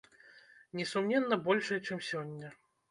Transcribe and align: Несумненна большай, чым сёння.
Несумненна 0.81 1.41
большай, 1.51 1.79
чым 1.87 2.05
сёння. 2.11 2.57